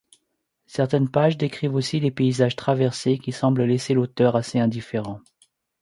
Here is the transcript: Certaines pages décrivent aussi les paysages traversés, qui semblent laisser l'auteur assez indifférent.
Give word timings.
Certaines 0.65 1.11
pages 1.11 1.37
décrivent 1.37 1.75
aussi 1.75 1.99
les 1.99 2.09
paysages 2.09 2.55
traversés, 2.55 3.19
qui 3.19 3.31
semblent 3.31 3.61
laisser 3.65 3.93
l'auteur 3.93 4.35
assez 4.35 4.57
indifférent. 4.57 5.21